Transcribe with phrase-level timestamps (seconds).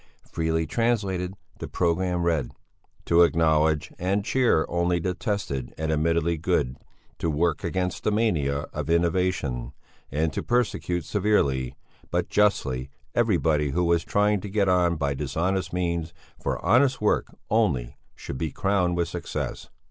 [0.27, 2.51] Freely translated the programme read:
[3.05, 6.75] to acknowledge and cheer only the tested and admittedly good,
[7.19, 9.73] to work against the mania of innovation,
[10.11, 11.75] and to persecute severely,
[12.09, 17.27] but justly, everybody who was trying to get on by dishonest means, for honest work
[17.51, 19.69] only should be crowned with success.